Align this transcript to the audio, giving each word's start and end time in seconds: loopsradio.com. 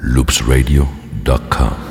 loopsradio.com. 0.00 1.89